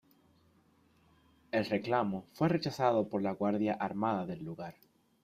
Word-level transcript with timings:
El 1.51 1.67
reclamo 1.67 2.25
fue 2.33 2.49
rechazado 2.49 3.07
por 3.07 3.21
la 3.21 3.33
guardia 3.33 3.75
armada 3.75 4.25
del 4.25 4.43
lugar. 4.43 4.73